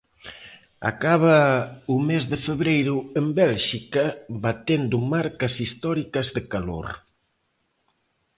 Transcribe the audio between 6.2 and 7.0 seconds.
de calor.